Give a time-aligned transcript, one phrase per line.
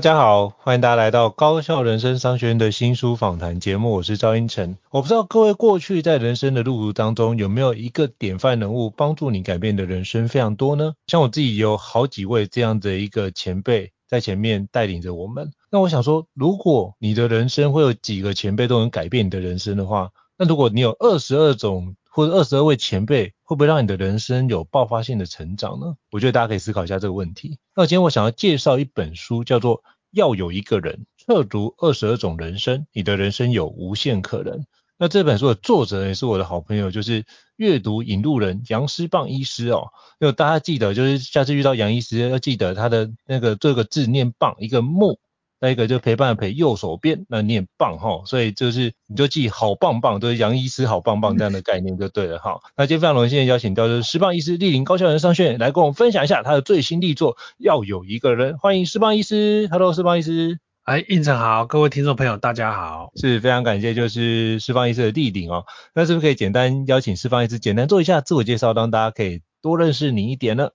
[0.00, 4.78] 大家好，欢迎大家来到高效人生商学院的新书访谈节目，我是赵英成。
[4.88, 10.94] 我不知道各位过去在人生的路途当中有没有一个典范人物帮助你改变的人生非常多呢？
[11.06, 15.52] 像我自己有好几位这样的一个前辈在前面带领着我们。
[15.70, 25.94] 那我想说，如果你的人生会有几个前辈都能改变你的人生的话，那如果你有二十二种或者二十二位前辈，会不会让你的人生有爆发性的成长呢？
[26.10, 27.58] 我觉得大家可以思考一下这个问题。
[27.74, 29.78] 那今天我想要介绍一本书，叫做
[30.10, 34.58] 《要有一个人彻读二十二种人生，你的人生有无限可能》。
[34.98, 37.24] 那这本书的作者也是我的好朋友，就是
[37.56, 39.88] 阅读引路人杨师棒医师哦。
[40.18, 45.18] 就大家记得，就是下次遇到杨医师要记得他的那个这个字念棒，一个木。
[45.60, 52.60] 再一个就陪伴的陪，右手边那念棒哈，所以就是你就记好棒棒，就是杨医师好棒棒这样的概念就对了哈。
[52.76, 65.66] 那今天非常荣幸邀请到就是师棒医师莅临高校人生商学院来跟我们分享一下他的最新力作《要有一个人》，欢迎师棒医师，Hello，师棒医师，哎，胤丞好，各位听众朋友大家好，是非常感谢就是释放医师的莅临哦。
[65.94, 70.70] 那是不是可以简单邀请释放医师简单做一下自我介绍，让大家可以多认识你一点呢？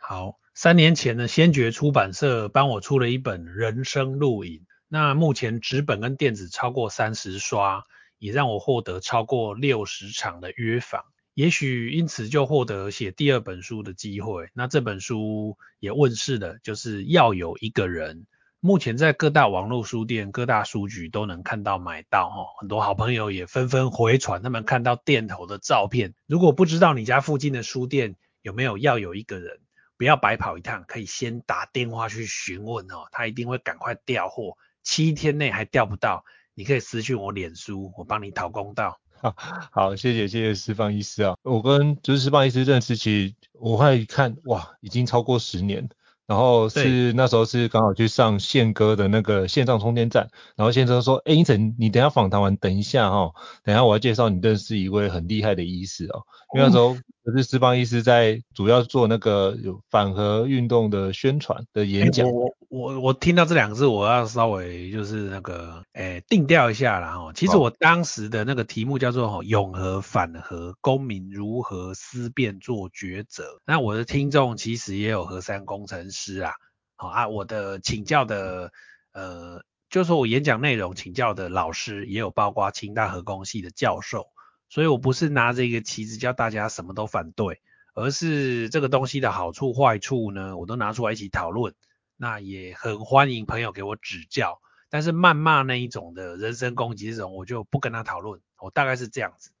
[0.00, 4.54] 好，三年前呢，先觉出版社帮我出了一本《人生录影》。
[4.88, 7.84] 那目前纸本跟电子超过三十刷，
[8.18, 14.48] 也让我获得超过六十场的约访，也许因此就获得写第二本书的机会。
[14.52, 18.26] 那这本书也问世了，就是要有一个人。
[18.58, 26.14] 目前在各大网络书店、各大书局都能看到买到哈，很多好朋友也纷纷回传他们看到店头的照片。
[26.26, 29.60] 如果不知道你家附近的书店有没有要有一个人，
[29.98, 34.56] 不要白跑一趟，可以先打电话去询问哦，他一定会赶快调货。
[34.84, 38.98] 七天内还调不到，你可以私讯我脸书，我帮你讨公道。
[39.20, 39.34] 好，
[39.70, 41.34] 好，谢谢，谢谢释放医师啊。
[41.42, 45.88] 我跟就是释放医师认识，其实我会看，哇，已经超过十年。
[46.26, 56.22] 然后是那时候是刚好去上宪哥的那个线上充电站，然后宪哥说，哎，英成，你等一下访谈完，等一下哈、哦，等一下我要介绍你认识一位很厉害的医师哦，
[56.54, 56.96] 因为那时候。
[57.32, 62.26] 是师棒医师在主要做那个有反核运动的宣传的演讲。
[62.30, 67.32] 我我我听到这两个字，我要稍微就是那个诶定调一下啦哈。
[67.34, 73.60] 其实我当时的那个题目叫做哈永和反核，公民如何思辨做抉择。
[73.66, 76.52] 那我的听众其实也有核三工程师啊，
[76.96, 78.70] 好啊，我的请教的
[79.12, 84.26] 呃，就是说我演讲内容请教的老师也有包括清大核工系的教授。
[84.68, 87.60] 所以我不是拿着一个旗子叫大家什么都反对，
[87.94, 91.74] 而是这个东西的好处坏处呢，我都拿出来一起讨论。
[92.20, 98.40] 那也很欢迎朋友给我指教，但是谩骂那一种的人身攻击这种，我就不跟他讨论。
[98.58, 99.52] 我大概是这样子。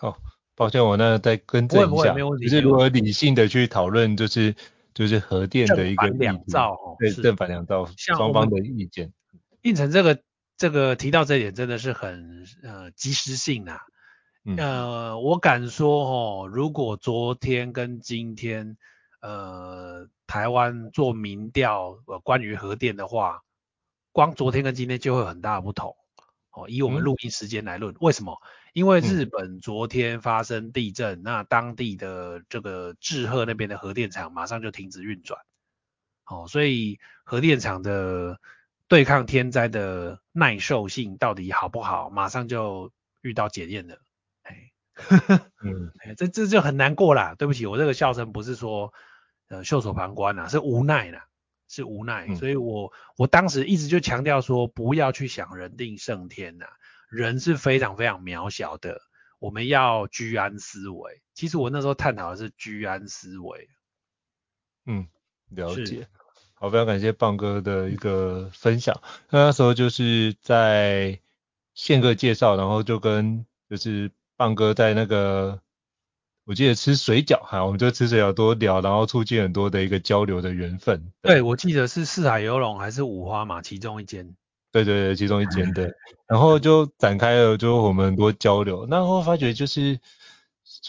[0.00, 0.16] 哦，
[0.56, 4.54] 抱歉，我那再更正一下，就是如何理性的去讨论，就是
[4.92, 9.12] 就是核电的一个两造哦，对，正反两造双方的意见。
[9.62, 10.20] 应成这个
[10.56, 13.80] 这个提到这一点真的是很呃及时性啊。
[14.58, 18.76] 呃，我敢说哦，如果昨天跟今天，
[19.20, 23.42] 呃，台湾做民调，呃，关于核电的话，
[24.10, 25.96] 光昨天跟今天就会有很大的不同。
[26.50, 28.36] 哦，以我们录音时间来论，嗯、为什么？
[28.72, 35.40] 因为日本昨天发生地震，嗯、那当地的这个志贺那边的核电厂马上就停止运转。
[36.26, 38.40] 哦，所以核电厂的
[38.88, 43.98] 对抗天灾的耐受性到底好不好，马上就遇到检验了。
[44.94, 47.34] 呵呵，嗯，这这就很难过啦。
[47.38, 48.92] 对不起，我这个笑声不是说
[49.48, 51.26] 呃袖手旁观啦，是无奈啦，
[51.66, 52.26] 是无奈。
[52.28, 56.66] 嗯、所以我我当时一直就强调说，不要去想人定胜天呐，
[57.08, 59.00] 人是非常非常渺小的，
[59.38, 61.22] 我们要居安思危。
[61.32, 63.68] 其实我那时候探讨的是居安思危。
[64.84, 65.08] 嗯，
[65.48, 66.06] 了解。
[66.54, 69.00] 好，非常感谢棒哥的一个分享。
[69.30, 71.18] 那那时候就是在
[71.72, 74.10] 宪哥介绍，然后就跟就是。
[74.42, 75.60] 棒哥在那个，
[76.44, 81.12] 我记得吃水饺，哈，我们就吃水饺多聊，然后促进很多的一个交流的缘分。
[81.22, 84.34] 对，我记得是四海游龙还是五花马其中一间。
[84.72, 85.92] 对对对，其中一间对，
[86.26, 90.00] 然后就展开了就我们很多交流，然后发觉就是，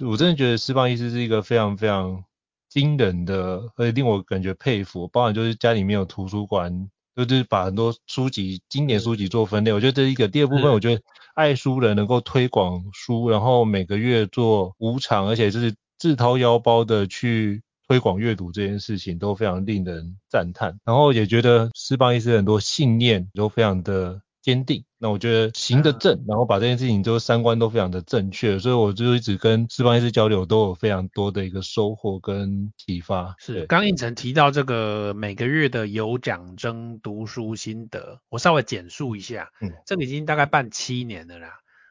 [0.03, 2.23] 我真的觉得释放医师是一个非常非常
[2.69, 10.27] 惊人的，而且令我感觉佩服，包含就是家里面有图书馆，就是把很多书籍经典书籍做分类，我觉得这是一个。
[10.27, 11.01] 第二部分，我觉得
[11.35, 17.61] 爱书人能够推广书，然后每个月做无偿，而且就是自掏腰包的去。
[17.85, 24.85] 推广阅读这件事情都非常令人赞叹，然后也觉得斯邦医师很多信念都非常的坚定。
[25.03, 33.35] 那我觉得行得正，然后把这件事情就三观都非常的正确，所以我就一直跟四方医师交流，都有非常多的一个收获跟启发。
[33.37, 39.51] 是，刚应成提到这个每个月的有奖征读书心得，我稍微简述一下。
[39.59, 41.49] 嗯，这个已经大概办七年了啦。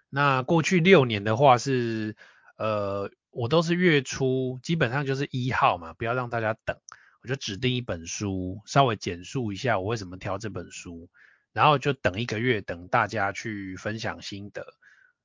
[0.08, 2.16] 那过去六年的话是，
[2.56, 3.10] 呃。
[3.34, 6.76] 我都是月初，基本上就是一号嘛，不要让大家等，
[7.22, 11.08] 我就指定一本书，稍微简述一下我为什么挑这本书，
[11.52, 14.66] 然后就等一个月，等大家去分享心得。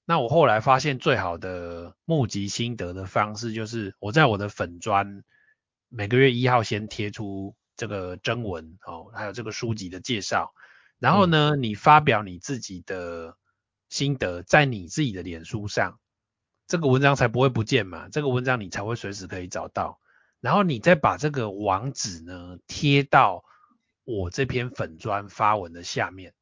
[0.05, 5.23] 那我后来发现最好的募集心得的方式，就是我在我的粉专
[5.89, 10.53] 每个月一号先贴出这个征文哦，还有这个书籍的介绍，
[10.99, 13.35] 然后呢，嗯、你发表你自己的
[13.89, 15.99] 心得在你自己的脸书上。
[16.67, 19.99] 这个文章才不会不见嘛，这个文章你才会随时可以找到，
[20.41, 23.45] 然后你再把这个网址呢贴到
[24.07, 26.33] 我这篇粉砖发文的下面，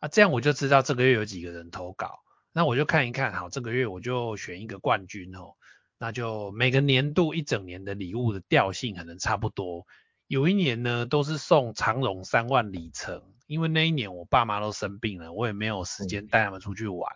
[0.00, 2.20] 啊，这样我就知道这个月有几个人投稿，
[2.50, 5.52] 那我就看一看，好，这个月我就选一个冠军哦，
[5.98, 9.86] 那就每个年度一整年的礼物的调性可能差不多，
[10.28, 17.14] 有一年呢都是送长荣三万里程，因为那一年我爸妈都生病了，我也没有时间带他们出去玩。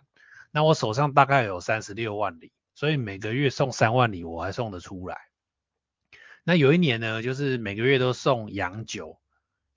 [0.51, 5.17] 那我手上大概有三十六万里，所以每个月送三万里我还送得出来。
[6.43, 9.19] 那有一年呢，就是每个月都送洋酒，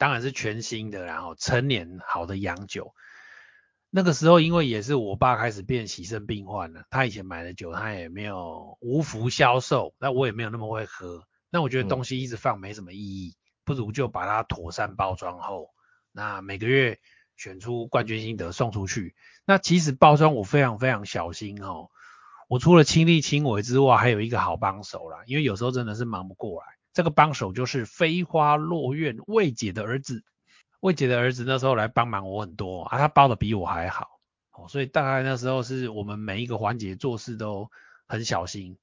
[0.02, 2.92] 当然是全新的，然后陈年好的洋酒。
[3.88, 15.70] 那个时候因为也是我爸开始变喜肾病患了，他以前买的酒他也没有无福消受，那我也没有那么会喝，那我觉得东西一直放没什么意义，不如就把它妥善包装后，
[16.10, 16.98] 那每个月。
[17.34, 19.16] 选出冠军心得送出去。
[19.46, 21.88] 那其实包装我非常非常小心哦。
[22.46, 25.22] 我除了亲力亲为之外，还有一个好帮手啦。
[25.26, 26.66] 因为有时候真的是忙不过来。
[26.92, 30.24] 这个帮手就是飞花落院魏姐的儿子。
[30.80, 34.20] 魏姐的儿子那时候来帮忙我很多啊，他包的比我还好
[34.52, 34.68] 哦。
[34.68, 37.70] 所以大概那时候是我们每一个环节做事都
[38.06, 38.78] 很小心。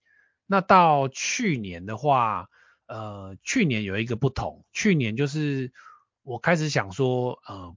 [0.46, 2.50] 那到去年的话，
[2.88, 4.66] 呃，去年有一个不同。
[4.74, 5.72] 去年就是
[6.24, 7.76] 我开始想说，呃。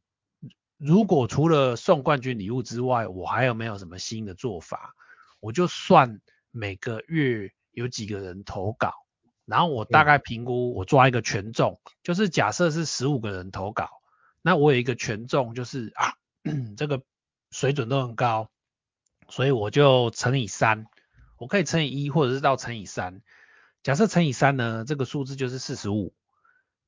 [0.85, 4.97] 如果除了送冠军礼物之外，我还有没有什么新的做法？
[5.39, 6.21] 我就算
[6.51, 8.93] 每个月有几个人投稿，
[9.53, 13.91] 然后我大概评估，我抓一个权重，就是假设是十五个人投稿，
[14.41, 16.15] 那我有一个权重，就是啊，
[16.79, 17.03] 这个
[17.51, 18.49] 水准都很高，
[19.29, 20.87] 所以我就乘以三，
[21.37, 23.21] 我可以乘以一，或者是到乘以三。
[23.83, 26.15] 假设乘以三呢，这个数字就是四十五。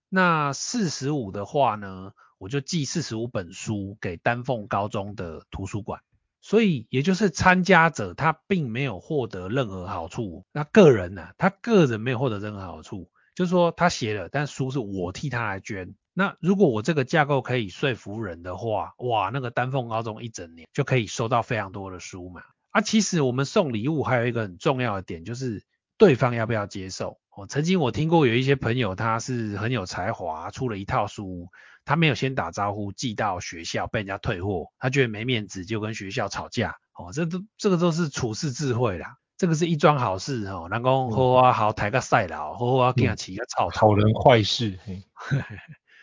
[0.08, 6.00] 那四十五的话呢，我就寄四十五本书给丹凤高中的图书馆，
[6.44, 15.94] 所以也就是参加者他并没有获得任何好处，那个人呢、啊，他个人没有获得任何好处，就是说他写了，但书是我替他来捐。
[16.12, 22.42] 那如果我这个架构可以说服人的话，哇，那个丹凤高中一整年就可以收到非常多的书嘛。
[22.68, 25.64] 啊，其实我们送礼物还有一个很重要的点，就是
[25.96, 27.18] 对方要不要接受。
[27.34, 31.48] 哦，曾经我听过有一些朋友他是很有才华，出了一套书。
[31.84, 36.76] 他没有先打招呼，寄到学校被人家退货，他觉得没面子，就跟学校吵架。
[36.94, 40.68] 哦，这都这个都是处世智慧啦，这个是一桩好事哦。
[40.70, 44.78] 人讲好啊好，抬个赛老，好啊给他起个草好人坏事。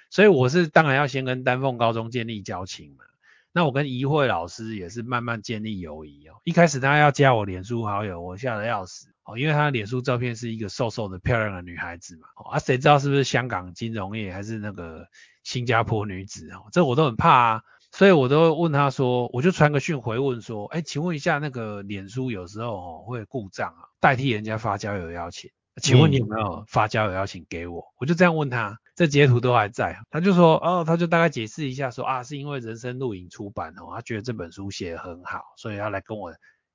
[0.10, 3.06] 所以我是当然要先跟丹凤高中建立交情嘛。
[3.54, 6.34] 那我跟怡慧老师也是慢慢建立友谊哦。
[6.44, 12.28] 一开始他要加我脸书好友，我吓得要死哦，因为他的脸书照片是一个瘦瘦的漂亮的女孩子嘛。
[12.52, 15.08] 啊，谁知道是不是香港金融业还是那个？
[15.44, 25.50] 新加坡女子哦，这我都很怕啊，所以我都问他说，我就传个讯回问说，哎，请问一下那个脸书有时候哦会故障啊，代替人家发交友邀请，
[25.82, 27.84] 请问你有没有发交友邀请给我？
[27.98, 36.34] 我就这样问他，这截图都还在，他就说，哦，他就大概解释一下说啊，是因为人生录影出版哦，他觉得这本书写得很好，所以要来跟我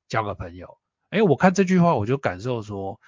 [0.08, 0.76] 交个朋友。
[1.10, 3.00] 哎，我看这句话我就感受说，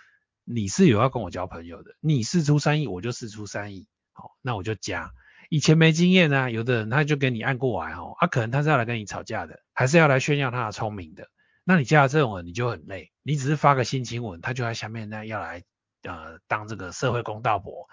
[0.44, 5.10] 你是有要跟我交朋友的，你释出善意，我就释出善意，好，那我就加。
[5.48, 11.28] 以前没经验啊，有的人他就给你按过来哦，啊、可能他是要来跟你吵架的，还是要来炫耀他的聪明的。
[11.64, 13.12] 那你加了这种人，你就很累。
[13.22, 15.62] 你只是发个心情文，他就在下面那要来
[16.02, 17.88] 呃当这个社会公道伯。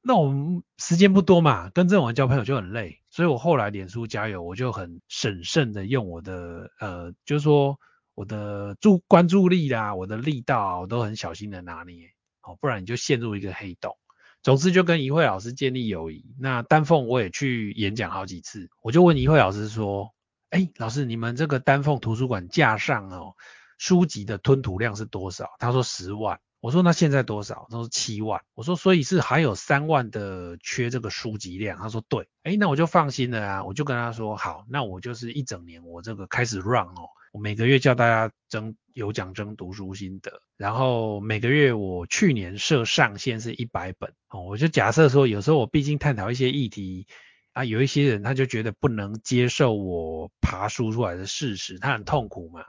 [0.00, 3.00] 那我们时间不多嘛，跟这种人交朋友就很累。
[3.10, 7.78] 所以我后来脸书交友，我就很审慎的用我的呃，就是说
[8.14, 12.10] 我的注关注力啦，我的力道，我都很小心的拿捏，
[12.42, 13.96] 哦，不然你就陷入一个黑洞。
[14.42, 16.24] 总之就跟怡慧老师建立友谊。
[16.38, 20.12] 那丹凤我也去演讲好几次，我就问怡慧老师说，
[20.50, 23.34] 哎，老师你们这个丹凤图书馆架上哦，
[23.78, 25.48] 书籍的吞吐量是多少？
[25.58, 26.40] 他说十万。
[26.60, 27.66] 我说那现在多少？
[27.70, 28.40] 他说七万。
[28.54, 31.78] 我说所以是还有三万的缺这个书籍量。
[31.78, 32.28] 他说对。
[32.44, 33.64] 诶，那我就放心了啊。
[33.64, 44.42] 我就跟他说好，那我就是一整年我这个开始 run 哦，我每个月叫大家征有奖征读书心得，然后每个月我去年设上限是一百本哦。
[44.42, 47.08] 我就假设说有时候我毕竟探讨一些议题
[47.52, 52.64] 啊，有一些人他就觉得不能接受我爬书出来的事实，他很痛苦嘛。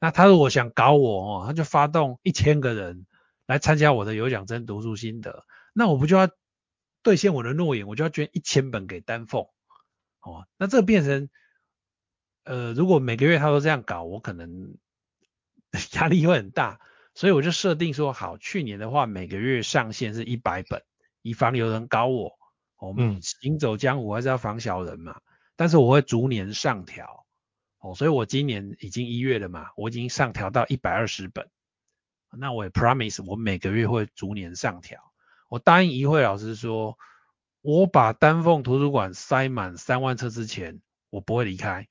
[0.00, 3.06] 那他如果想搞我哦，他就发动一千个人。
[3.48, 6.28] 来参加我的有奖征读书心得，那我不就要
[7.02, 9.46] 兑现我的诺言，我就要捐一千本给丹凤，
[10.20, 11.30] 哦，那这变成，
[12.48, 14.78] 呃，如果每个月他都这样搞，我可能
[15.92, 16.80] 压力会很大，
[17.14, 20.82] 所以我就设定说，好，去年的话每个月上限是一百本，
[21.20, 22.38] 以防有人搞我，
[22.78, 25.20] 我们行走江湖还是要防小人嘛，
[25.56, 27.26] 但是我会逐年上调，
[27.80, 31.50] 哦，所以我今年已经一月了嘛，我已经上调到一百二十本。
[32.30, 35.12] 那我也 promise 我每个月会逐年上调。
[35.50, 36.96] 我答应一慧老师说，
[37.60, 41.86] 我把丹凤图书馆塞满三万册之前，我不会离开。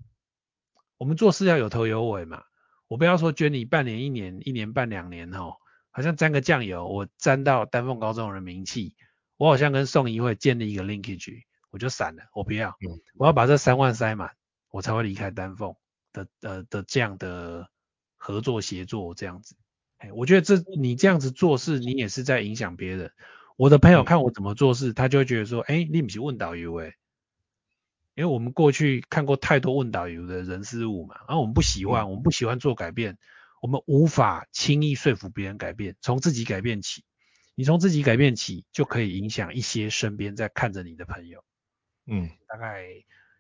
[0.97, 2.43] 我们做事要有头有尾嘛。
[2.87, 5.55] 我不要说捐你半年、一年、一年半、两年哦，
[5.91, 8.95] 好像沾个酱油，我沾到丹凤高中的名气，
[9.35, 12.23] 我好像跟宋怡慧建立一个 linkage，我就散了。
[12.33, 12.73] 我不要，
[13.17, 14.31] 我要把这三万塞满，
[14.71, 15.75] 我才会离开丹凤
[16.13, 17.69] 的呃的这样的
[18.15, 19.57] 合作协作这样子。
[19.97, 23.11] 哎我觉得这你这样子做事，你也是在影响别人。
[23.57, 26.93] 我的朋友看我怎么做事，他就会觉得说，哎，你不是问导游诶。
[28.17, 33.19] 因为我们过去看过太多问导游的人事物嘛，然后我们不喜欢，我们不喜欢做改变，
[33.61, 37.03] 我们无法轻易说服别人改变，从自己改变起。
[37.53, 41.43] 你从自己改变起，就可以影响一些身边在看着你的朋友。
[42.07, 42.87] 嗯，大概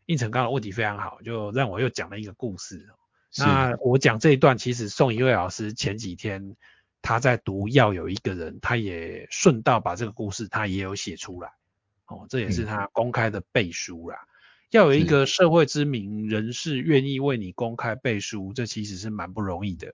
[0.05, 2.87] 应成刚的问题非常好，就让我又讲了一个故事。
[3.35, 6.55] 那我讲这一段，其实宋怡慧老师前几天
[7.01, 11.51] 他在读《要有一个人》，他也顺道把这个故事他也有写出来，
[12.05, 14.17] 哦，这也是他公开的背书啦。
[14.69, 19.93] 要有一个社会知名人士愿意为你公开背书，这其实是蛮不容易的。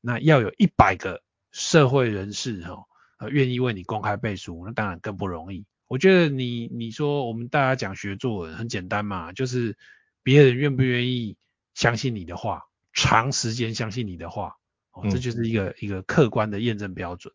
[0.00, 2.84] 那要有一百个社会人士哈，
[3.18, 5.64] 呃，愿意为你公开背书，那当然更不容易。
[5.88, 9.76] 我觉得你你说我们大家讲学作文很简单嘛，就是
[10.22, 11.36] 别人愿不愿意。
[11.74, 14.54] 相信你的话，长时间相信你的话，
[14.92, 17.34] 哦，这就是一个、嗯、一个客观的验证标准。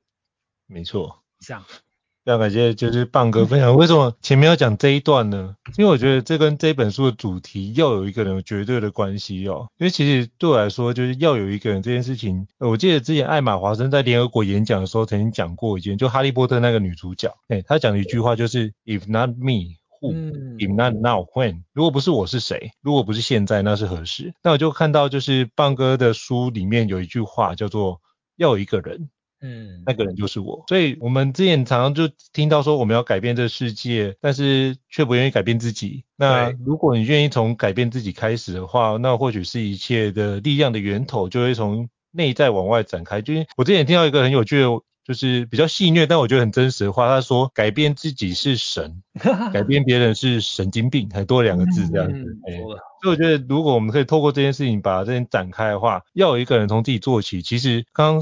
[0.65, 1.65] 没错，以上，
[2.29, 3.75] 非常感谢，就是棒哥分享。
[3.75, 5.55] 为什么前面要讲这一段呢？
[5.77, 9.67] 因为我觉得这跟这本书的主题要有一个人有绝对的关系哦。
[9.79, 19.79] 因为其实对我来说，就是要有一个人这件事情，我记得之前艾玛华生在联合国演讲的时候曾经讲过一件，就哈利波特那个女主角，哎，她讲了一句话就是 “If not me”。
[20.00, 20.13] Who,
[20.59, 21.63] if not now, when？
[21.74, 22.71] 如果不是我是谁？
[22.81, 24.33] 如果不是现在，那是何时？
[24.43, 28.00] 那我就看到就是棒哥的书里面有一句话叫做
[28.38, 29.09] 要有一个人，
[29.41, 30.63] 嗯，那个人就是我。
[30.67, 36.03] 所以我们之前常常就听到说我们要改变这个世界，但是却不愿意改变自己。
[36.15, 43.22] 那如果你愿意从改变自己开始的话，那或许是一切的力量的源头就会从内在往外展开。
[43.22, 44.67] 就是我之前听到一个很有趣的。
[45.05, 47.08] 就是比较戏谑，但我觉得很真实的话。
[47.08, 49.01] 他说：“改变自己是神，
[49.51, 52.19] 改变别人是神经病。”还多两个字这样子。
[52.19, 52.62] 嗯欸、
[53.01, 57.41] 所以我觉得，如果我们可以透过这件事情把这件展开的话，要有一个人从自己做起。
[57.41, 58.22] 其实刚刚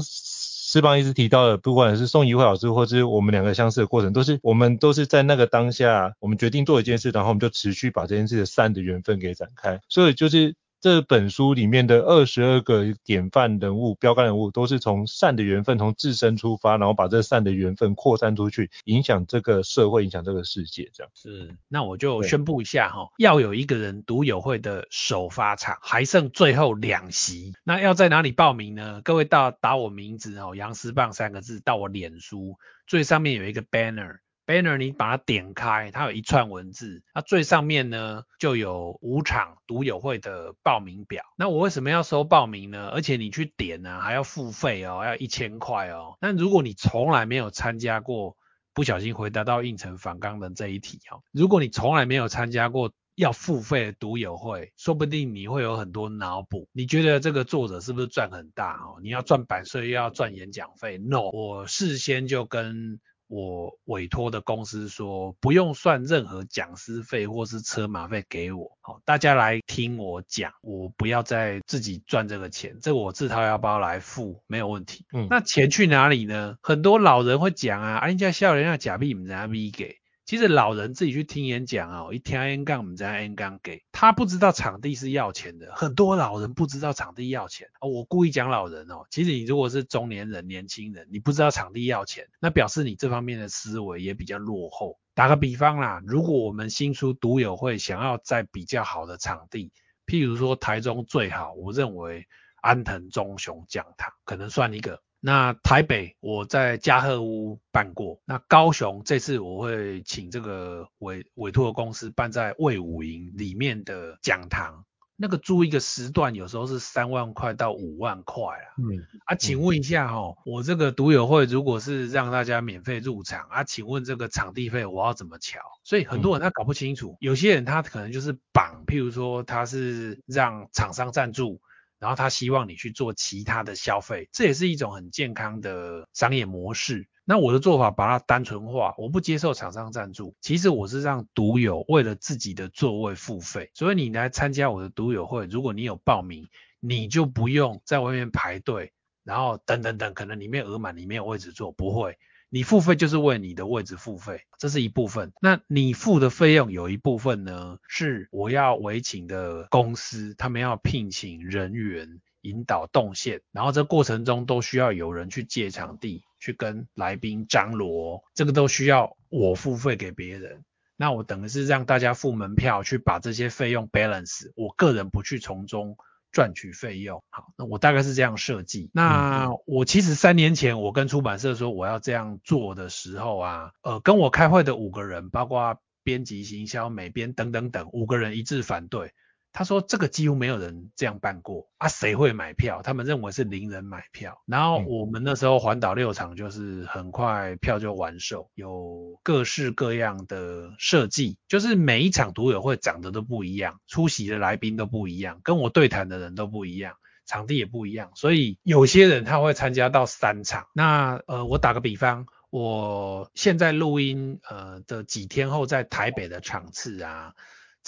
[0.70, 9.80] 诗邦一直提到的，不管是宋怡慧老师，或者是我们两个相似的过程，都是我们都是在那个当下，我们决定做一件事，然后我们就持续把这件事的善的缘分给展开。
[9.88, 10.54] 所以就是。
[10.80, 21.10] 这本书里面的二十二个典范人物、标杆人物，都是从善的缘分，从自身出发，然后把这善的缘分扩散出去，影响这个社会，影响这个世界，这样。
[21.14, 29.00] 是，那我就宣布一下哈，要有一个人读友会的首发场，还剩最后两席，那要在哪里报名呢？
[29.02, 32.56] 各位到打我名字哦，杨思棒三个字到我脸书
[32.86, 34.18] 最上面有一个 banner。
[34.48, 41.22] Banner 你把它点开，它有一串文字，那最上面呢就有五场独友会的报名表。
[41.36, 42.88] 那我为什么要收报名呢？
[42.88, 46.16] 而且你去点呢还要付费哦，要一千块哦。
[46.22, 48.38] 那如果你从来没有参加过，
[48.72, 51.20] 不小心回答到胤丞访纲的这一题哦。
[51.30, 56.68] 如果你从来没有参加过要付费的独友会，说不定你会有很多脑补。
[56.72, 58.98] 你觉得这个作者是不是赚很大哦？
[59.02, 62.98] 你要赚版税又要赚演讲费？No，我事先就跟
[63.28, 75.04] 我委托的公司说，不用算任何讲师费或是车马费给我，好，大家来听我讲，我不要再自己赚这个钱，这个我自掏腰包来付，没有问题。
[75.12, 76.56] 嗯，那钱去哪里呢？
[76.62, 79.98] 很多老人会讲啊，人家笑人家假币，唔知阿咪给。
[80.28, 87.88] 其实老人自己去听演讲啊，一听 N 杠，我们在 N 杠给他不知道场地是要钱的，很多老人不知道场地要钱哦。
[87.88, 94.98] 我故意讲老人哦，其实你如果是中年人、年轻人，你不知道场地要钱，那表示你这方面的思维也比较落后。
[95.14, 99.72] 打个比方啦，如果我们新书读友会想要在比较好的场地，
[100.04, 102.26] 譬如说台中最好，我认为
[102.60, 105.00] 安藤忠雄讲堂可能算一个。
[105.20, 114.84] 那台北我在嘉禾屋办过，那高雄这次我会请这个委委托的公司办在魏武营里面的讲堂，
[115.16, 118.66] 那个租一个时段有时候是三万块到五万块啊。
[118.78, 125.58] 嗯啊，请问一下哈、哦，我这个独友会如果是让大家免费入场啊，请问这个场地费我要怎么乔？
[125.82, 131.60] 所以很多人他搞不清楚，有些人他可能就是绑，譬如说他是让厂商赞助。
[131.98, 137.08] 然后他希望你去做其他的消费，这也是一种很健康的商业模式。
[137.24, 140.34] 那我的做法把它单纯化，我不接受厂商赞助。
[140.40, 146.48] 其实我是让独友为了自己的座位付费，所以你来参加我的独友会，如果你有报名，
[146.80, 148.92] 你就不用在外面排队，
[149.24, 152.16] 然后等等等，可能里面额满，里面有位置坐，不会。
[152.50, 155.32] 你付费就是为你的位置付费，这是一部分。
[155.40, 170.64] 那你付的费用有一部分呢，是我要委请的公司，他们要聘请人员引导动线，然后这过程中都需要有人去借场地，去跟来宾张罗，这个都需要我付费给别人。
[170.96, 175.96] 那我等于是让大家付门票去把这些费用 balance，我个人不去从中。
[176.30, 178.90] 赚取费用，好，那我大概是这样设计。
[178.92, 189.12] 那我其实三年前我跟出版社说我要这样做的时候啊，呃，跟我开会的五个人，包括编辑、行销、美编等等等，五个人一致反对。
[189.52, 192.80] 他说这个几乎没有人这样办过啊，谁会买票？
[192.82, 194.40] 他们认为是零人买票。
[194.46, 206.94] 然后我们那时候环岛六场，就是很快票就完售，有各式各样的设计，就是每一场独友会长得都不一样，出席的来宾都不一样，跟我对谈的人都不一样，
[207.26, 210.66] 场地也不一样，所以有些人他会参加到三场。
[210.72, 217.34] 那呃，我打个比方，我现在录音呃的几天后在台北的场次啊。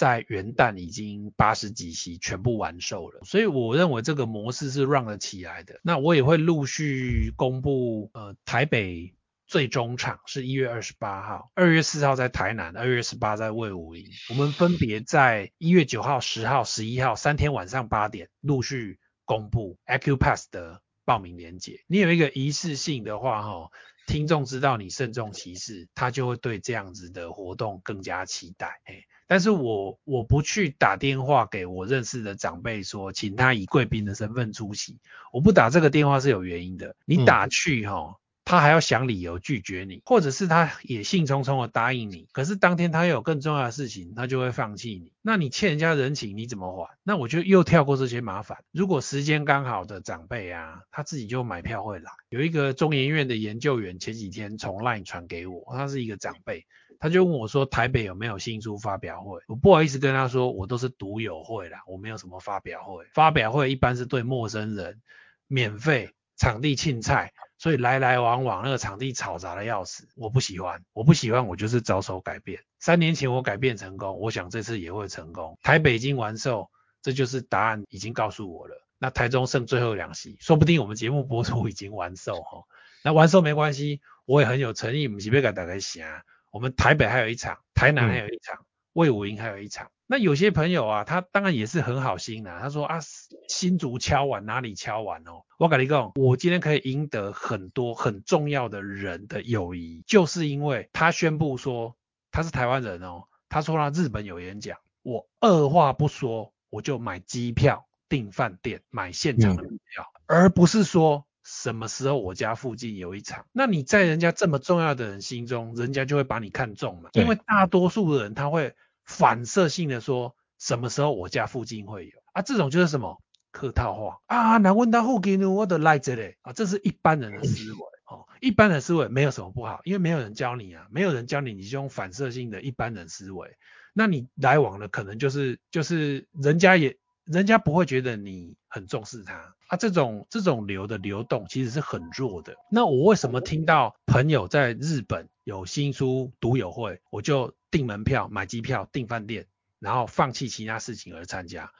[0.01, 5.79] 在元旦已经八十几席全部完售了，所以我认为这个模式是 run 得起来的。
[5.83, 9.13] 那我也会陆续公布，呃，台北
[9.45, 14.07] 最终场是一月二十八号，二月四号在台南，二月十八在卫武营。
[14.31, 21.83] 我们分别在一月九号、十号、十一号三天晚上八点陆续公布 Accupass 的报名链接。
[21.85, 23.69] 你有一个仪式性的话，哈。
[24.07, 28.81] 听众知道你慎重其事，他就会对这样子的活动更加期待。
[28.83, 34.97] 嘿，但是我我不去打电话给我认识的长辈说，请他以贵宾的身份出席。
[35.31, 38.11] 我不打这个电话是有原因的，你打去齁。
[38.11, 45.13] 嗯他还要想理由拒绝你，或者是他也兴冲冲的答应你，可是当天他又有更重要的事情，他就会放弃你。
[45.21, 46.97] 那你欠人家人情，你怎么还？
[47.03, 48.57] 那我就又跳过这些麻烦。
[48.71, 52.11] 如果时间刚好的长辈啊，他自己就买票会来。
[52.29, 56.65] 有一个中研院的研究员前几天从 LINE 传给我，他是一个长辈，
[57.01, 59.41] 他就问我说台北有没有新书发表会？
[59.47, 63.05] 我不好意思跟他说，我都是读友会啦，我没有什么发表会。
[63.13, 65.01] 发表会一般是对陌生人，
[65.47, 67.33] 免费，场地凊彩。
[67.57, 72.59] 所以来来往往那个场地吵杂的要死，我不喜欢，我不喜欢，我就是着手改变。
[72.79, 75.57] 三年前我改变成功，我想这次也会成功。
[75.63, 76.69] 台北已经完售，
[77.01, 78.87] 这就是答案已经告诉我了。
[78.97, 82.63] 那台中剩最后两席，说不定我们节目播出已经完售哈。
[83.03, 86.07] 那完售没关系，我也很有诚意，不是要给大家想，
[86.51, 89.89] 我们台北还有一场，台南还有一场，魏武营还有一场。
[90.05, 92.59] 那有些朋友啊，他当然也是很好心的。
[92.59, 92.99] 他说啊，
[93.47, 95.43] 新竹敲完哪里敲完哦？
[95.57, 101.95] 我跟你讲，我今天可以赢得很多很重要的人的友谊，就是因为他宣布说
[102.29, 103.23] 他是台湾人哦。
[103.47, 113.45] 他说他日本有演讲，我二话不说，我就买机票、订饭店、买现场的票，嗯，而不是说什么时候我家附近有一场。
[113.51, 117.09] 那你在人家这么重要的人心中，人家就会把你看中嘛。
[117.13, 118.73] 因为大多数的人他会。
[119.03, 122.41] 反射性的说，什么时候我家附近会有啊？
[122.43, 124.57] 这种就是什么客套话啊？
[124.57, 126.53] 那问到附近我都来这里啊？
[126.53, 128.25] 这是一般人的思维哦。
[128.39, 133.57] 一般的思维没有什么不好，因为没有人教你啊，没有人教你，你就用反射性的一般人思维。
[133.93, 136.95] 那你来往的可能就是就是人家也
[137.25, 139.77] 人家不会觉得你很重视他啊。
[139.77, 142.55] 这种这种流的流动其实是很弱的。
[142.69, 149.47] 那我为什么听到朋友在日本有新书读友会，我就订门票、买机票、订饭店，
[149.79, 151.71] 然后放弃其他事情而参加？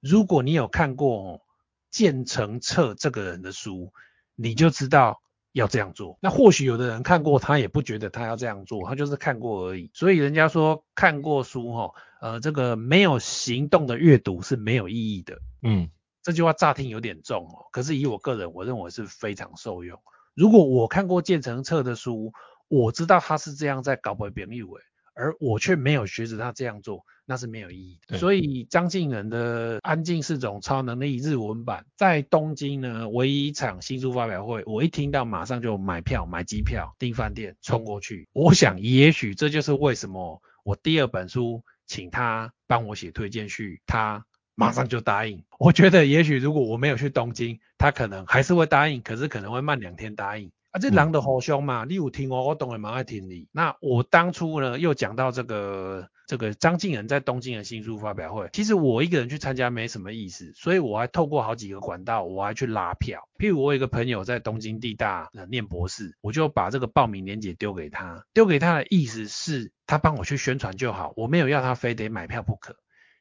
[0.00, 1.42] 如果你有看过
[1.90, 3.92] 建成彻这个人的书，
[4.34, 5.22] 你就知道。
[5.52, 9.90] 要这样做，那或许有的人看过，他也不觉得他要这样做，他就是看过而已。
[9.92, 15.38] 所以人家说看过书哈，呃，这个没有行动的阅读是没有意义的。
[15.62, 15.90] 嗯，
[16.22, 19.98] 这句话乍听有点重哦，可是以我个人，我认为是非常受用。
[20.34, 22.32] 如果我看过建成册的书，
[22.68, 24.80] 我知道他是这样在搞别人以为。
[25.20, 28.16] 而我却没有学着他这样做，那是没有意义的。
[28.16, 38.26] 所以张敬仁的《安静是种超能力》日文版在东京呢，唯一一场新书发表会，我一听到马上就买票、买机票、订饭店，冲过去。
[38.32, 45.44] 我想，也许这就是为什么我第二本书请他帮我写推荐序，他马上就答应。
[45.58, 50.50] 我觉得，也许如果我没有去东京，他可能还是会答应，可是可能会慢两天答应。
[50.70, 53.48] 啊，这狼的互相嘛，你有听我，我当然蛮爱听你。
[53.50, 63.28] 那我当初呢，又讲到这个这个张敬仁在东京的新书发表会，其实我一个人去参加没什么意思，所以我还透过好几个管道，我还去拉票。
[63.36, 72.76] 譬如我有一个朋友在东京地大念博士，我就把这个报名链接丢给他，丢给他的意思是他帮我去宣传就好，我没有要他非得买票不可。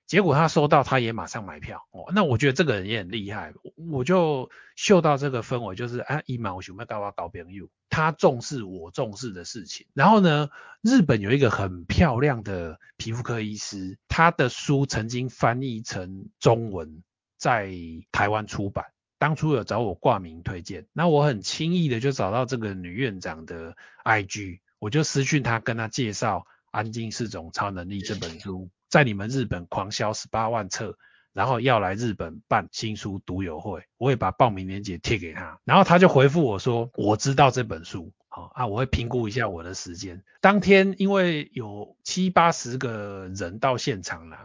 [0.09, 2.11] 结果他收到，他也马上买票哦。
[2.15, 3.53] 那我觉得这个人也很厉害，
[3.91, 9.85] 我就嗅到这个氛围，就是啊，一毛熊要跟我交朋友，他重视我重视的事情。
[9.93, 10.49] 然后呢，
[10.81, 17.03] 日本有一个很漂亮的皮肤科医师，他的书曾经翻译成中文，
[17.37, 17.71] 在
[18.11, 18.85] 台湾出版，
[19.19, 28.71] 当初有找我挂名推荐，那我很轻易的就找到这个女院长的 IG，我就私讯他，跟他介绍《安静是种超能力》这本书。
[28.89, 30.97] 在你们日本狂销十八万册，
[31.31, 40.23] 然后要来日本办新书读友会，我也把报名链接贴给他，然后他就回复我说，我知道这本书，好啊，我会评估一下我的时间。
[40.41, 44.37] 当天因为有七八十个人到现场了，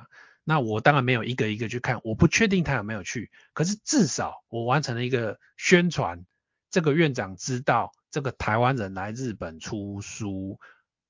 [0.44, 6.26] 那我当然没有一个一个去看，我不确定他有没有去，可是至少我完成了一个宣传，
[6.70, 10.61] 这个院长知道这个台湾人来日本出书，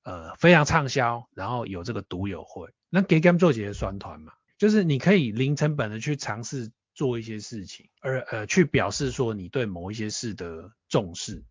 [0.03, 2.69] 呃，非常畅销，然后有这个读友会。
[2.95, 11.43] 那给他们做几个宣传嘛，就是你可以零成本的去尝试做一些事情，而呃去表示说你对某一些事的重视。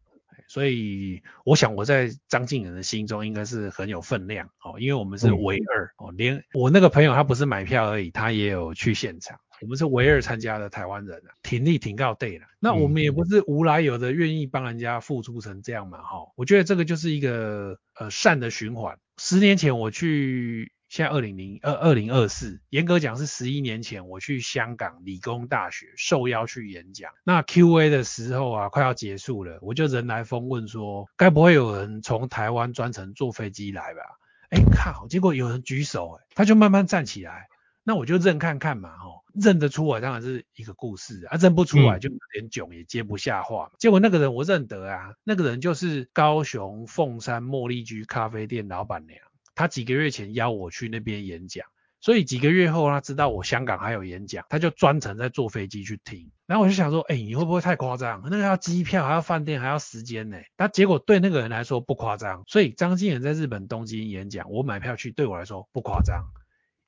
[0.48, 12.46] 所以我想我在张敬仁的心中应该是很有分量哦，因为我们是唯二哦，连我那个朋友他不是买票而已，他也有去现场，我们是唯二参加的台湾人啊，挺立挺高对了。
[12.58, 18.98] 那我们也不是无来由的愿意帮人家付出成这样嘛哈，我觉得这个就是一个呃善的循环。
[19.18, 20.72] 十年前我去。
[20.94, 27.10] 现在二零零二二零二四，严格讲是十一年前，我去香港理工大学受邀去演讲。
[27.24, 34.02] 那 Q&A 的时候啊，快要结束了，我就人来疯问说，该不会有人从台湾专程坐飞机来吧？
[34.50, 35.08] 哎靠！
[35.08, 37.48] 结果有人举手，哎，他就慢慢站起来。
[37.82, 43.72] 那我就认看看嘛，吼，认得出来当然是一个故事啊，认不出来就有点囧，也接不下话。
[43.80, 49.18] 结果那个人我认得啊，那个人就是高雄凤山茉莉居咖啡店老板娘。
[49.54, 51.64] 他几个月前邀我去那边演讲，
[52.00, 56.30] 所以几个月后他知道我香港还有演讲，他就专程在坐飞机去听。
[56.46, 58.20] 然后我就想说，哎、你会不会太夸张？
[58.24, 60.36] 那个要机票，还要饭店，还要时间呢。
[60.56, 62.42] 但结果对那个人来说不夸张。
[62.46, 66.22] 所以张敬仁在日本东京演讲，我买票去，对我来说不夸张，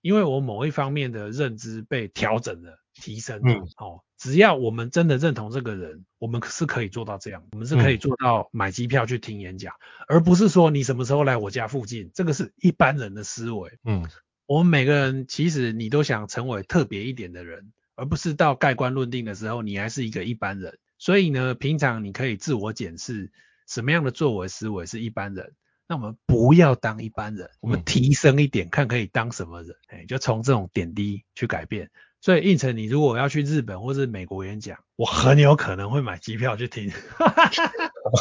[0.02, 3.52] 因为我某一方面的认知被调整了、提升了。
[3.52, 4.04] 嗯，好。
[4.18, 13.78] 只要我们真的认同这个人，我们是可以做到这样，我们是可以做到买机票去听演讲，嗯，而不是说你什么时候来我家附近，这个是一般人的思维。
[13.84, 14.08] 嗯，
[14.46, 20.78] 我们每个人其实你都想成为特别一点的人，而不是到盖棺论定的时候你还是一个一般人。
[20.96, 23.30] 所以呢，平常你可以自我检视
[23.68, 25.52] 什么样的作为思维是一般人，
[25.86, 31.90] 那我们不要当一般人，我们提升一点，看可以当什么人，哎，就从这种点滴去改变。
[32.20, 36.90] 所以应成，你如果要去日本或是美国演讲，我很有可能会买机票去听。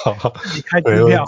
[0.03, 1.25] 好， 你开机票。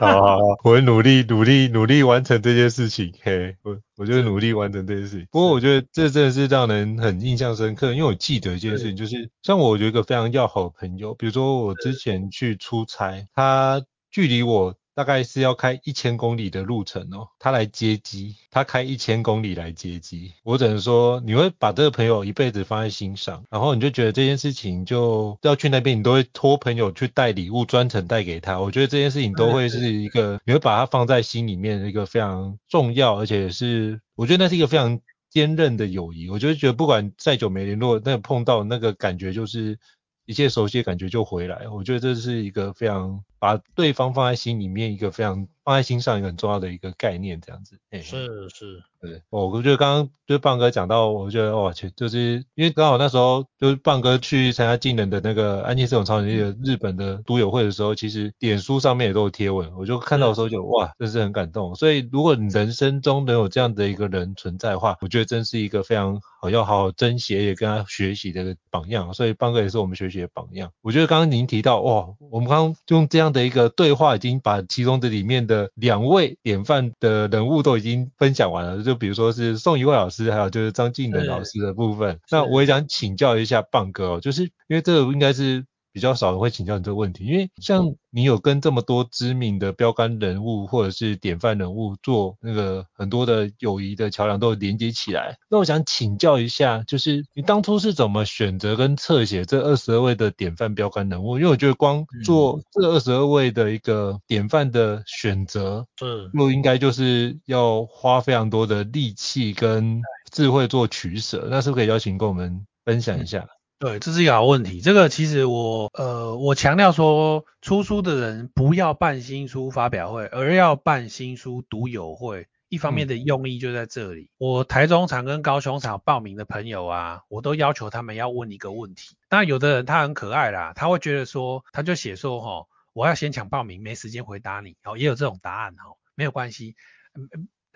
[0.00, 3.12] 好好好，我会努力努力努力完成这件事情。
[3.22, 5.26] 嘿，我我就会努力完成这件事情。
[5.30, 14.74] 不过我觉得这真的是让人很印象深刻，因为我记得一件事情，就是像我有一个非常要好的朋友，比如说我之前去出差，他距离我。
[14.96, 34.98] 大概是要开一千公里的路程哦，他来接机，他开一千公里来接机，我只能说你会把这个朋友一辈子放在心上，然后你就觉得这件事情就要去那边，你都会托朋友去带礼物专程带给他，我觉得这件事情都会是一个，你会把它放在心里面的一个非常重要，而且是我觉得那是一个非常。
[35.28, 36.30] 坚韧的友谊。
[36.30, 39.78] 我就觉得不管再久没联络，那碰到那个感觉就是
[40.24, 41.68] 一切熟悉的感觉就回来。
[41.68, 47.78] 我觉得这是一个非常把对方放在心里面，一个非常放在心上一个很重要的一个概念，这样子。
[48.02, 48.82] 是是。
[48.98, 61.74] 对，我觉得刚刚就是棒哥讲到，我觉得哇，去就是因为刚好那时候就是棒哥去参加技能的那个安静这种超能力的日本的读友会的时候，其实脸书上面也都有贴文，我就看到的时候就哇，真是很感动。
[61.76, 69.12] 所以如果你人生中能有这样的一个人存在的话，我觉得真是一个非常好要好好珍惜也跟他学习的榜样。
[69.12, 70.72] 所以棒哥也是我们学习的榜样。
[70.80, 82.20] 我觉得刚刚您提到哇，我们刚刚用这样这样的一个对话，已经把其中的里面的两位典范的人物都已经分享完了，就比如说是宋怡慧老师，还有就是张静能老师的部分。
[82.30, 85.64] 那我也想请教一下棒哥哦，就是因为这个应该是
[85.96, 101.38] 比较少人会请教你这个问题，因为像你有跟这么多知名的标杆人物或者是典范人物做那个很多的友谊的桥梁都连接起来，那我想请教一下，就是你当初是怎么选择跟侧写这二十二位的典范标杆人物？
[101.38, 113.48] 因为我觉得光做这二十二位的一个典范的选择，嗯，又应该就是要花非常多的力气跟智慧做取舍，那是不是可以邀请跟我们分享一下？
[113.78, 114.80] 对，这是一个好问题。
[114.80, 122.46] 这个其实我呃，我强调说，出书的人不要办新书发表会，而要办新书读友会。
[122.68, 124.22] 一方面的用意就在这里。
[124.22, 129.14] 嗯、我台中场跟高雄场报名的朋友啊，我都要求他们要问一个问题。
[129.30, 134.74] 那，有的人他很可爱啦，他会觉得说，他就写说，哈，我要先抢报名，没时间回答你。
[134.82, 136.74] 哦，也有这种答案，哈，没有关系。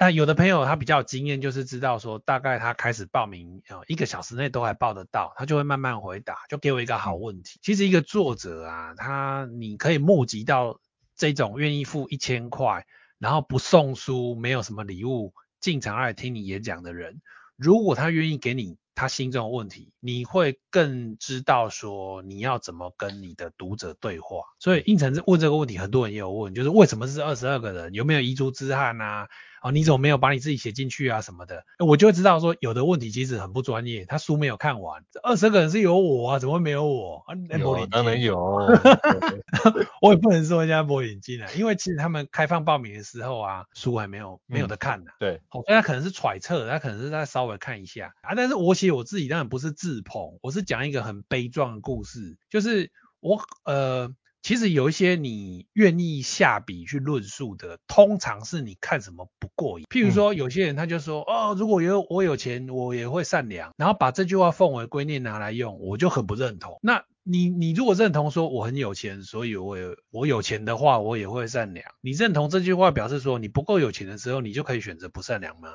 [0.02, 7.58] 那有的朋友他比较有经验，就是知道说大概他开始报名啊，一个小时内都还报得到，他就会慢慢回答，就给我一个好问题。
[7.60, 10.80] 其实一个作者啊，他你可以募集到
[11.14, 12.86] 这种愿意付一千块，
[13.18, 17.20] 然后不送书，没有什么礼物，进场来听你演讲的人，
[17.58, 24.44] 如果他愿意给你他心中的问题，你会更知道说你要怎么跟你的读者对话。
[24.60, 29.28] 所以胤丞问这个问题，很多人也有问，就是为什么是二十二个人，有没有遗珠之憾啊？
[29.62, 31.64] 哦，你怎么没有把你自己写进去啊什么的？
[31.78, 34.04] 我就会知道说，有的问题其实很不专业。
[34.06, 37.22] 他书没有看完，二十个人是有我啊，怎么会没有我？
[37.26, 38.38] 啊，有，当然有。
[40.00, 45.20] 我也不能说人家没眼睛啊，因为其实他们开放报名的时候啊，书还没有没有得看呢、啊嗯。
[45.20, 48.34] 对，所以他可能是揣测，他可能是在稍微看一下啊。
[48.34, 54.14] 但是我写我自己当然不是自捧，我是讲一个很悲壮的故事，就是我呃。
[54.42, 59.84] 其实有一些你愿意下笔去论述的，通常是你看什么不过瘾。
[59.90, 66.78] 譬如说，有些人他就说，哦，如果有我有钱，我也会善良，然后把这句话奉为圭臬拿来用，我就很不认同。
[66.82, 71.86] 那你你如果认同说我很有钱，所以我有我有钱的话，我也会善良。
[72.00, 75.68] 你认同这句话，表示说你不够有钱的时候，你就可以选择不善良吗？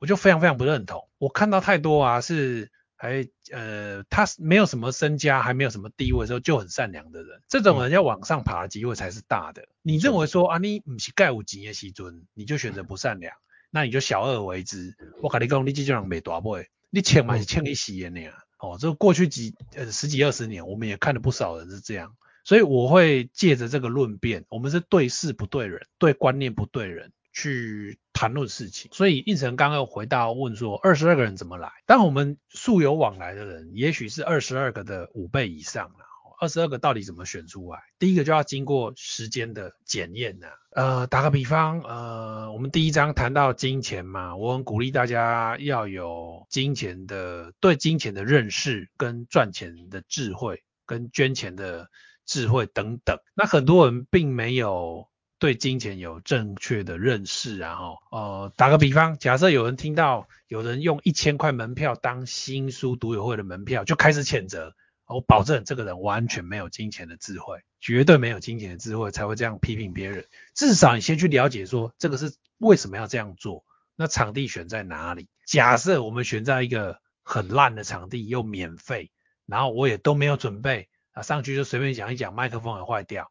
[0.00, 1.08] 我就非常非常不认同。
[1.18, 2.70] 我看到太多啊，是。
[3.00, 9.62] 还呃，他没有什么身家，还没有什么地位的时候就很善良的人，这种人要往上爬的机会才是大的。
[9.62, 13.32] 嗯、你认为说啊，你不是盖有钱的时候，你就选择不善良，
[13.70, 14.96] 那你就小恶为之。
[15.22, 18.34] 我跟你讲，你这种人没大辈，你欠嘛是欠一死的那样。
[18.58, 27.12] 哦，这过去几呃十几二十年，我们也看了不少人是这样，所以我会借着这个论辩，我们是对事不对人，对观念不对人。
[27.38, 31.70] 去谈论事情，所以胤丞刚刚回答问说，二十二个人怎么来？
[31.86, 35.98] 当我们素有往来的人，也许是二十二个的五倍以上了。
[36.40, 37.78] 二十二个到底怎么选出来？
[38.00, 40.48] 第一个就要经过时间的检验呢。
[40.72, 51.88] 呃，打个比方，呃，我们第一章谈到金钱嘛，我很鼓励大家要有金钱的对金钱的认识，跟赚钱的智慧，跟捐钱的
[52.26, 53.16] 智慧等等。
[53.36, 55.06] 那很多人并没有。
[55.38, 64.74] 对金钱有正确的认识，然后呃，打个比方，假设有人听到有人用一千块门票当新书读友会的门票，就开始谴责。
[65.06, 70.26] 我保证这个人完全没有金钱的智慧，绝对没有金钱的智慧才会这样批评别人。
[70.54, 73.64] 至少你先去了解说这个是为什么要这样做，
[73.96, 75.28] 那场地选在哪里？
[75.46, 79.10] 假设我们选在一个很烂的场地又免费，
[79.46, 83.30] 然后我也都没有准备啊，上去就随便讲一讲，麦克风也坏掉。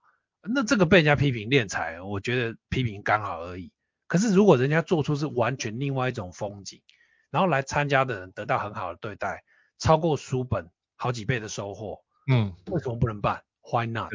[0.54, 3.72] 那这个被人家批评敛财，我觉得批评刚好而已。
[4.08, 6.82] 可是如果人家做出是完全另外一种风景，
[7.30, 9.44] 然后来参加的人得到很好的对待，
[9.78, 12.00] 超过书本好几倍的收获，
[12.32, 14.12] 嗯，为什么不能办？Why not？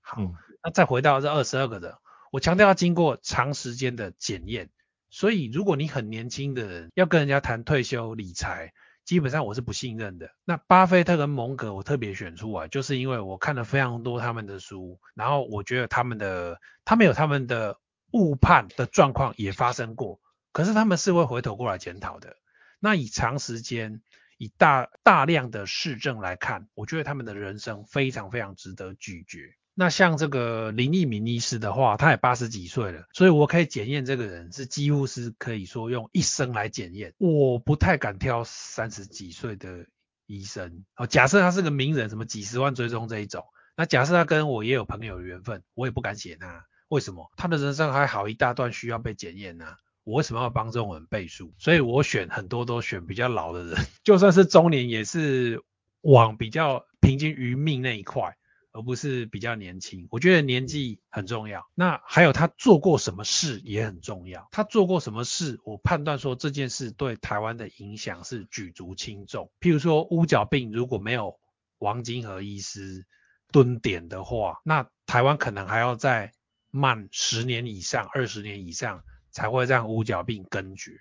[0.00, 1.94] 好，嗯，那再回到这二十二个人，
[2.32, 4.70] 我强调要经过长时间的检验。
[5.10, 8.74] 所以如果你很年轻的人要跟人家谈退休理财，
[9.08, 10.28] 基本上我是不信任的。
[10.44, 17.78] 那巴菲特跟蒙格我特别选出来，就是因为我看了非常多他们的书，然后我觉得他们的他们有他们的
[18.12, 20.20] 误判的状况也发生过，
[20.52, 22.36] 可是他们是会回头过来检讨的。
[22.80, 24.02] 那以长时间、
[24.36, 29.54] 以大大量的市政来看，我觉得他们的人生非常非常值得咀嚼。
[29.80, 37.14] 那像这个林义敏医师的话，他也八十几岁了，所以我可以检验这个人是几乎是可以说用一生来检验。
[37.18, 39.86] 我不太敢挑三十几岁的
[40.26, 40.84] 医生。
[40.96, 43.44] 哦，假设他是个名人，什么几十万追踪这一种，
[43.76, 46.64] 那假设他跟我也有朋友的缘分，我也不敢写他。
[46.88, 47.30] 为什么？
[47.36, 49.76] 他的人生还好一大段需要被检验呢？
[50.02, 51.54] 我为什么要帮这种人背书？
[51.56, 55.62] 所以我选很多都选比较老的人， 就算是中年也是
[56.00, 58.36] 往比较平均余命那一块。
[58.78, 61.68] 而不是比较年轻，我觉得年纪很重要。
[61.74, 64.46] 那还有他做过什么事也很重要。
[64.52, 69.50] 他做过什么事，我判断说这件事对台湾的影响是举足轻重。
[69.58, 71.40] 譬如说乌角病如果没有
[71.78, 73.04] 王金和医师
[73.50, 76.32] 蹲点的话，那台湾可能还要再
[76.70, 80.92] 慢十年以上、二十年以上才会让乌角病根绝。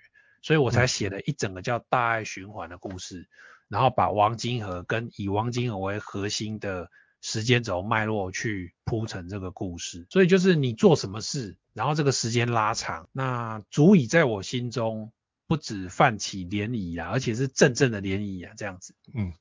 [0.42, 3.30] 所以我才写了一整个叫大爱循环的故事，
[3.68, 6.90] 然后把王金河跟以王金河为核心的。
[7.21, 15.12] 时间轴脉络去铺成这个故事，所以就是你做什么事，然后这个时间拉长，那足以在我心中
[15.47, 18.93] 不止泛起涟漪啊，而且是阵阵的涟漪啊，这样子。
[19.13, 19.34] 嗯。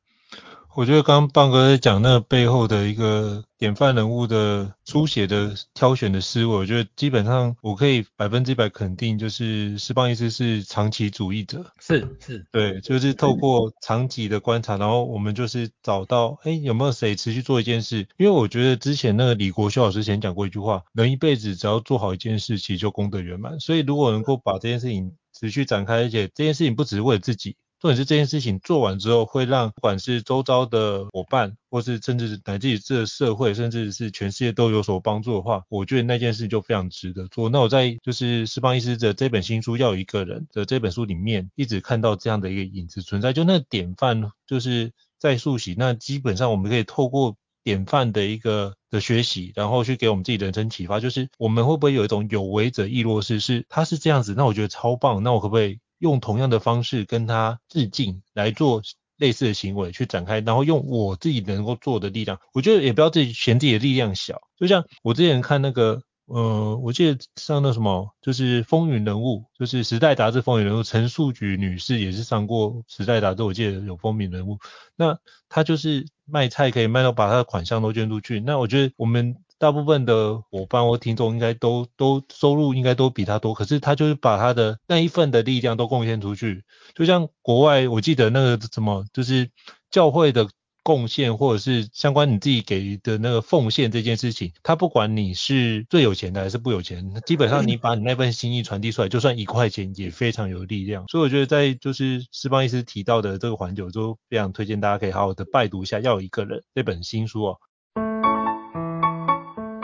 [0.74, 11.72] 我觉得刚刚棒哥在讲那个背后的一个典范人物的书写的挑选的思维，我觉得基本上我可以百分之百肯定，就是施邦医师是长期主义者。
[11.80, 18.06] 是是，对，就是透过长期的观察，然后我们就是找到，哎，有没有谁持续做一件事？
[18.18, 23.58] 因为我觉得之前那个李国修老师前讲过一句话，人一辈子只要做好一件事，其实就功德圆满。
[23.60, 27.56] 所以如果能够把这件事情持续展开，而且这件事情不只是为了自己。
[27.78, 37.50] 重点是这件事情做完之后，会让不管是周遭的伙伴，或是甚至乃至于这社会，甚至是全世界都有所帮助的话，我觉得那件事就非常值得做。
[37.50, 45.74] 那我在就是施邦医师的这本新书《要有一个人》的这本书里面，一直看到这样的一个影子存在，就那典范就是在溯溪。
[45.76, 55.78] 那基本上我们可以透过典范的一个的学习，然后去给我们自己人生启发，就是我们会不会有一种有为者亦若是，是他是这样子，那我觉得超棒，那我可不可以？
[55.98, 58.82] 用同样的方式跟他致敬来做
[59.16, 64.40] 类似的行为去展开，然后用我自己能够做的力量，我觉得也不要自己嫌自己的力量小。
[64.58, 74.58] 就像我之前看那个，呃，我记得上那什么，就是风云人物，就是时代杂志风云人物，陈树菊女士也是上过时代杂志，我记得有风云人物。
[74.96, 78.40] 那她就是卖菜可以卖到把她的款项都捐出去。
[78.40, 79.36] 那我觉得我们。
[79.58, 86.64] 大部分的伙伴或听众应该都都收入应该都比他多，可是他就是把他的那一份的力量都贡献出去。
[86.94, 89.50] 就像国外，我记得那个什么，就是
[89.90, 90.48] 教会的
[90.82, 101.04] 贡献或者是相关你自己给的那个奉献这件事情，他不管你是最有钱的还是不有钱，基本上你把你那份心意传递出来，就算一块钱也非常有力量。
[101.08, 107.58] 所以我觉得在就是斯邦医师提到的这个环节，我就非常推荐大家可以好好的拜读一下《要有一个人》这本新书哦。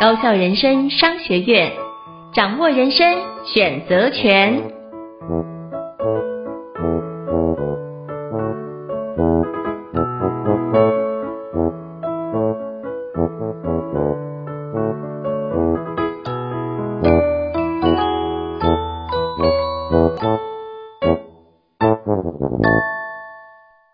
[0.03, 1.71] 高校人生商学院，
[2.35, 4.61] 掌握人生选择权。